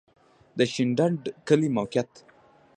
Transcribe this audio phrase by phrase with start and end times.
[0.57, 2.11] د شینډنډ کلی موقعیت